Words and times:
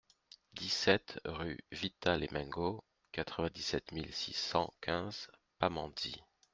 dix-sept 0.53 1.19
rUE 1.25 1.59
VITA 1.71 2.17
LEMENGO, 2.17 2.83
quatre-vingt-dix-sept 3.11 3.91
mille 3.91 4.11
six 4.11 4.33
cent 4.35 4.73
quinze 4.81 5.29
Pamandzi 5.59 6.15